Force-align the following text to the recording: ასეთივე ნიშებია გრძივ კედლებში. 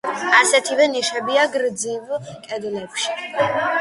ასეთივე 0.37 0.87
ნიშებია 0.93 1.43
გრძივ 1.57 2.17
კედლებში. 2.49 3.19